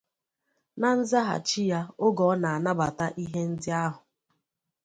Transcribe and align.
Na 0.79 0.89
nzaghachi 0.99 1.61
ya 1.71 1.79
oge 2.05 2.23
ọ 2.31 2.33
na-anabata 2.41 3.05
ihe 3.23 3.41
ndị 3.51 3.69
ahụ 3.83 3.99